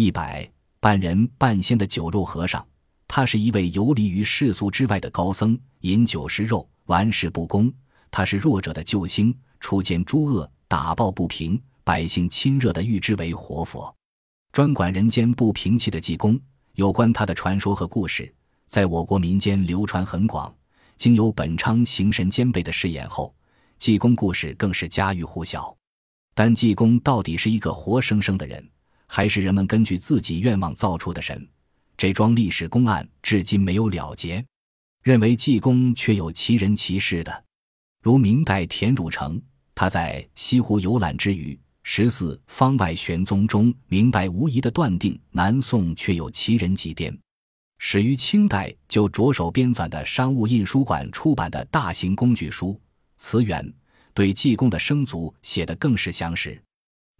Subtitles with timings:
[0.00, 0.48] 一百
[0.78, 2.64] 半人半仙的酒肉和尚，
[3.08, 7.68] 他是一位游离于世俗之外的高僧，饮酒食肉，玩世不恭。
[8.08, 13.92] 他是弱者的救星，初见诸恶，打抱不平，百姓亲热的誉之为活佛，
[14.52, 16.40] 专管人间不平气的济公。
[16.74, 18.32] 有关他的传说和故事，
[18.68, 20.54] 在我国民间流传很广。
[20.96, 23.34] 经由本昌形神兼备的饰演后，
[23.78, 25.76] 济公故事更是家喻户晓。
[26.36, 28.64] 但济公到底是一个活生生的人？
[29.08, 31.48] 还是人们根据自己愿望造出的神，
[31.96, 34.44] 这桩历史公案至今没有了结。
[35.02, 37.44] 认为济公却有其人其事的，
[38.02, 39.40] 如明代田汝成，
[39.74, 47.16] 他在西湖游览之余，十四方外玄宗中明白无疑的断定，南宋确有其人几颠。
[47.78, 52.72] 始于清代就着手编纂的商务印书馆出版的大型工具书
[53.16, 53.64] 《词源》，
[54.12, 56.60] 对济公的生卒写得更是详实。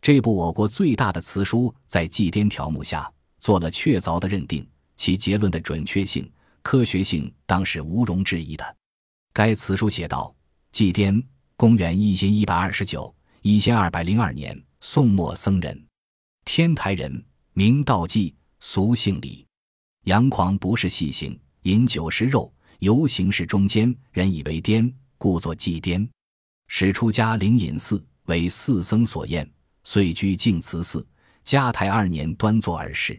[0.00, 4.66] 这部我国最大的词书，在祭奠条目下做了确凿的认定，
[4.96, 6.30] 其结论的准确性、
[6.62, 8.76] 科学性当是毋容置疑的。
[9.32, 10.34] 该词书写道：
[10.70, 11.22] 祭奠，
[11.56, 15.86] 公元一千一百二十九、一千二百零二年，宋末僧人，
[16.44, 19.46] 天台人，名道济，俗姓李。
[20.04, 26.08] 阳狂不是细行，饮酒食肉，游行是中间，人以为颠，故作祭奠。
[26.68, 29.48] 始出家灵隐寺，为四僧所厌。
[29.90, 31.02] 遂居净慈寺，
[31.42, 33.18] 嘉泰二年端坐而逝。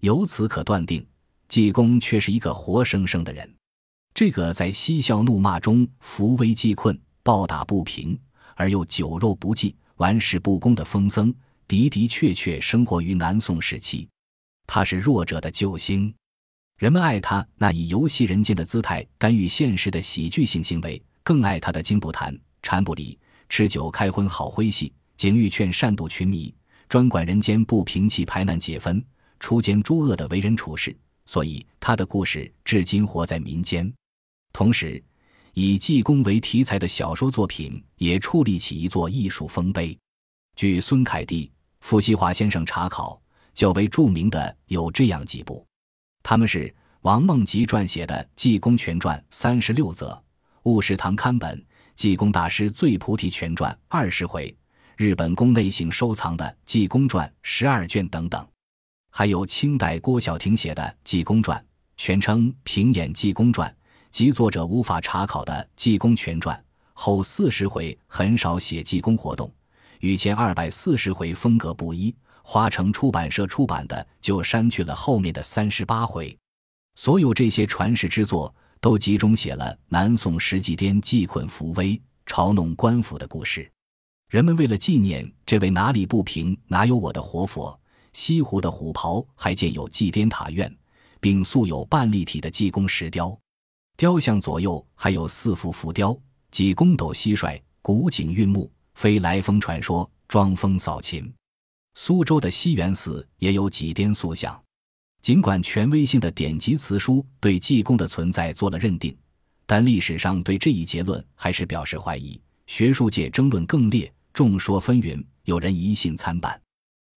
[0.00, 1.06] 由此可断定，
[1.48, 3.54] 济公却是一个活生生的人。
[4.14, 8.18] 这个在嬉笑怒骂中扶危济困、暴打不平，
[8.54, 11.30] 而又酒肉不忌、玩世不恭的疯僧，
[11.66, 14.08] 的的确确生活于南宋时期。
[14.66, 16.14] 他是弱者的救星，
[16.78, 23.18] 人们爱他那以游戏人间的姿态干预现实的喜剧性行为，更爱他的金不谈、禅不离、
[23.50, 24.90] 吃酒开荤好诙戏。
[25.18, 26.54] 景玉劝善度群迷，
[26.88, 29.04] 专管人间不平气、排难解纷、
[29.40, 33.92] 除奸诸恶的为人处事，所以他的故事至今活在民间。
[34.52, 35.02] 同时，
[35.54, 39.98] 以济公为题材的小说作品也矗立起一座艺术丰碑。
[40.54, 41.50] 据孙凯蒂、
[41.80, 43.20] 傅西华先生查考，
[43.52, 45.66] 较为著名的有这样几部：
[46.22, 50.22] 他们是王梦吉撰写的《济公全传》三十六则，
[50.62, 51.58] 务实堂刊本
[51.96, 54.56] 《济公大师醉菩提全传》二十回。
[54.98, 58.44] 日本宫内省收藏的《济公传》十二卷等等，
[59.10, 61.56] 还有清代郭晓婷写的《济公传》，
[61.96, 63.70] 全称《平演济公传》，
[64.10, 66.56] 及作者无法查考的《济公全传》
[66.94, 69.48] 后四十回很少写济公活动，
[70.00, 72.12] 与前二百四十回风格不一。
[72.42, 76.36] 花城出版社出版的就删去了后面的三十八回。
[76.96, 83.70] 所有这些传世之作，都集中写了南宋石济颠济困扶危、嘲弄官府的故事。
[84.28, 87.78] 人们为了纪念这位哪里不平哪有我的活佛，
[88.12, 90.70] 西湖的虎袍还建有祭奠塔院，
[91.18, 93.34] 并塑有半立体的济公石雕，
[93.96, 96.14] 雕像左右还有四幅浮雕：
[96.50, 101.32] 济公斗蟋蟀、古井运木、飞来峰传说、装疯扫琴。
[101.94, 104.62] 苏州的西园寺也有几颠塑像。
[105.22, 109.16] 尽管权威性的典籍词书对济公的存在做了认定，
[109.64, 114.12] 但历史上对这一结论还是表示怀疑，学术界争论更烈。
[114.38, 116.54] 众说纷纭，有人疑信参半。《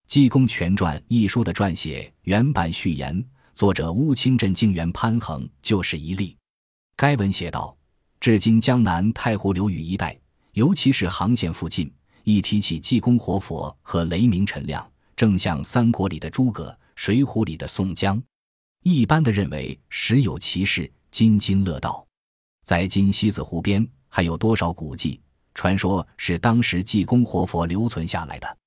[0.08, 3.24] 济公全传》一书的撰写原版序言，
[3.54, 6.36] 作者乌清镇静园潘衡就是一例。
[6.96, 7.78] 该文写道：
[8.20, 10.20] 至今江南太湖流域一带，
[10.54, 11.94] 尤其是杭县附近，
[12.24, 18.20] 一提起济公活佛和雷鸣陈亮，正像三国里的诸葛，水浒里的宋江，
[18.82, 22.04] 一般的认为实有其事，津津乐道。
[22.64, 25.22] 在今西子湖边，还有多少古迹？
[25.54, 28.58] 传说是当时济公活佛留存下来的，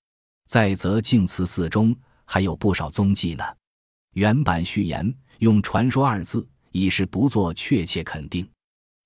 [0.47, 3.45] 在则净慈寺中还有不少踪迹呢。
[4.13, 8.49] 原版序言用“传说”二字，已是不做确切肯定。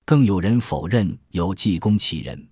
[0.05, 2.49] 更有人否认有济公其人。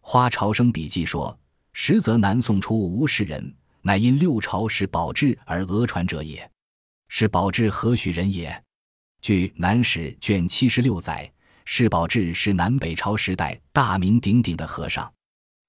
[0.00, 1.38] 花朝生笔记说
[1.72, 6.50] ：“实则南宋初无是人，乃因六朝时宝志而讹传者也。
[7.08, 8.64] 是宝志何许人也？”
[9.20, 11.30] 据《南史》卷七十六载。
[11.64, 15.12] 释宝志是南北朝时代大名鼎鼎的和尚。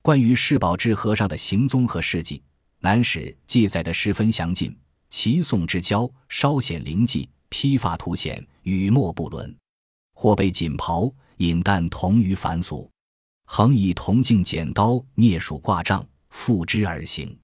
[0.02, 2.38] 关于释宝志和尚的行踪和事迹，
[2.80, 4.76] 《南史》记载的十分详尽。
[5.10, 9.56] 齐宋之交，稍显灵迹，披发凸显，语墨不伦。
[10.16, 12.90] 或被锦袍，饮啖同于凡俗，
[13.46, 17.38] 横以铜镜剪刀，啮属挂杖，负之而行。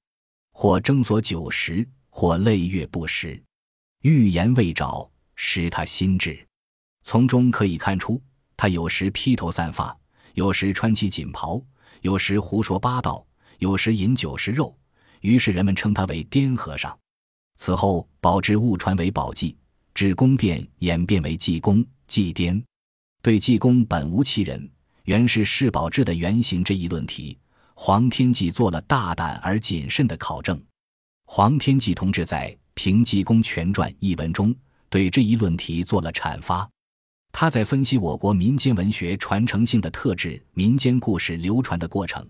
[0.51, 3.41] 或征所酒食，或累月不食，
[4.01, 6.45] 欲言未找，使他心智。
[7.03, 8.21] 从中可以看出。
[8.59, 9.97] 他有时披头散发，
[10.33, 11.63] 有时穿起锦袍，
[12.01, 13.25] 有时胡说八道，
[13.59, 14.77] 有时饮酒食肉，
[15.21, 16.93] 于是人们称他为癫和尚。
[17.55, 19.55] 此后，宝之误传为宝济，
[19.93, 22.61] 至公变演变为济公、济颠。
[23.21, 24.69] 对济公本无其人，
[25.05, 27.37] 原是世宝志的原型这一论题，
[27.75, 30.61] 黄天济做了大胆而谨慎的考证。
[31.27, 34.53] 黄天济同志在《评济公全传》一文中，
[34.89, 36.69] 对这一论题做了阐发。
[37.31, 42.27] 他在分析我国民间文学传承性的特质，民间故事流传的过程，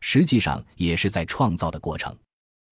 [0.00, 2.16] 实际上也是在创造的过程。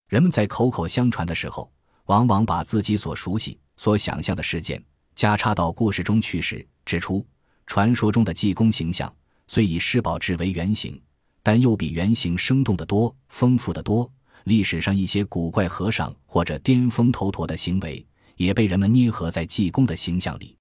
[0.08, 1.70] 人们在口口相传的时候。
[2.08, 4.82] 往往把自己所熟悉、所想象的事件
[5.14, 7.22] 加插到故事中去时，指出
[7.66, 9.14] 传说中的济公形象
[9.46, 10.98] 虽以施宝志为原型，
[11.42, 14.10] 但又比原型生动得多、丰富得多。
[14.44, 18.02] 历史上一些古怪和尚或者巅峰头陀的行为，
[18.36, 20.57] 也被人们捏合在济公的形象里。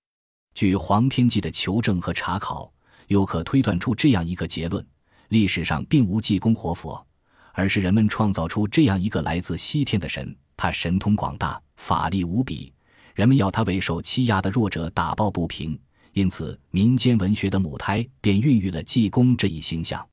[0.58, 2.74] 据黄天记的求证和查考，
[3.10, 4.84] 又可推断出这样一个结论：
[5.28, 7.06] 历史上并无济公活佛，
[7.54, 10.36] 而是人们创造出这样一个来自西天的神。
[10.56, 12.74] 他神通广大，法力无比，
[13.14, 15.80] 人们要他为受欺压的弱者打抱不平，
[16.14, 20.04] 因此民间文学的母胎便孕育了济公这一形象。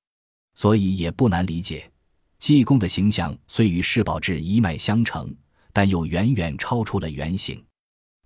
[0.54, 1.90] 所以也不难理解，
[2.38, 5.34] 济公的形象虽与世宝志一脉相承，
[5.72, 7.64] 但又远远超出了原型。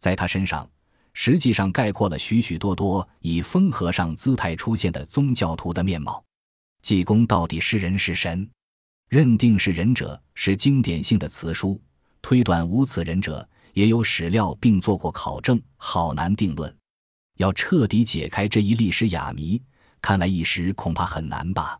[0.01, 0.69] 在他身上，
[1.21, 6.25] 实际上概括了许许多多以风和尚姿态出现的宗教徒的面貌。
[6.81, 8.49] 济公到底是人是神？
[9.09, 11.79] 认定是人者，是经典性的词书。
[12.23, 16.73] 推断无此人者，也有史料并做过考证，好难定论。
[17.39, 19.61] 要彻底解开这一历史哑谜，
[20.01, 21.77] 看来一时恐怕很难吧。